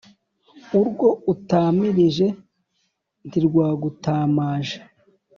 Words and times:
urwo 0.79 1.07
utamirije 1.33 2.27
ntirwagutamaje 3.27 4.77